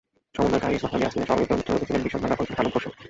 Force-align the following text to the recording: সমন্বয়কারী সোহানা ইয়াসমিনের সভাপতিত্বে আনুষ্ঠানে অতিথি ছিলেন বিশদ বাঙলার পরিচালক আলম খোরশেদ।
সমন্বয়কারী 0.35 0.75
সোহানা 0.83 1.03
ইয়াসমিনের 1.03 1.29
সভাপতিত্বে 1.29 1.55
আনুষ্ঠানে 1.57 1.71
অতিথি 1.75 1.87
ছিলেন 1.89 2.03
বিশদ 2.05 2.19
বাঙলার 2.21 2.37
পরিচালক 2.39 2.59
আলম 2.61 2.71
খোরশেদ। 2.73 2.93